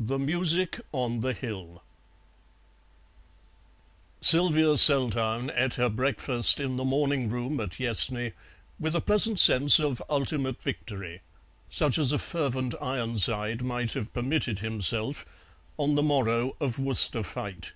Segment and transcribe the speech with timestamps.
[0.00, 1.80] THE MUSIC ON THE HILL
[4.20, 8.32] Sylvia Seltoun ate her breakfast in the morning room at Yessney
[8.80, 11.20] with a pleasant sense of ultimate victory,
[11.70, 15.24] such as a fervent Ironside might have permitted himself
[15.78, 17.72] on the morrow of Worcester fight.